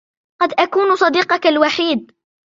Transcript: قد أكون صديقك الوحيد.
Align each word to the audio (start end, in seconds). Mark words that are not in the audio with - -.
قد 0.41 0.53
أكون 0.59 0.95
صديقك 0.95 1.47
الوحيد. 1.47 2.11